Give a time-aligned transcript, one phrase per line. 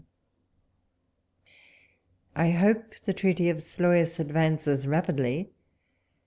[2.35, 5.51] I HOPE the treaty of Sluys advances rapidly.